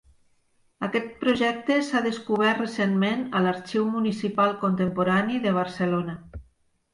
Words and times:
Aquest 0.85 1.09
projecte 1.23 1.75
s'ha 1.89 2.01
descobert 2.05 2.63
recentment 2.63 3.21
a 3.37 3.43
l'Arxiu 3.49 3.85
Municipal 3.91 4.57
Contemporani 4.65 5.39
de 5.45 5.55
Barcelona. 5.61 6.19